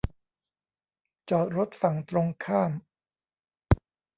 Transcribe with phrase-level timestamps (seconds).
[1.29, 2.71] จอดรถฝั่งตรงข้าม